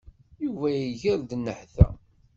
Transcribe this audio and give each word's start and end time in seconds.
Yuba 0.43 0.67
iger-d 0.89 1.31
nnehta. 1.35 1.87